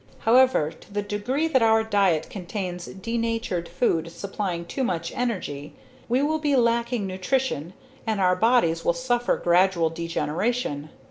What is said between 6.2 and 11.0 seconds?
will be lacking nutrition and our bodies will suffer gradual degeneration.